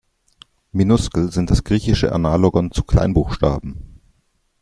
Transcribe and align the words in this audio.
Minuskel 0.71 1.31
sind 1.31 1.51
das 1.51 1.63
griechische 1.63 2.11
Analogon 2.11 2.71
zu 2.71 2.81
Kleinbuchstaben. 2.83 4.01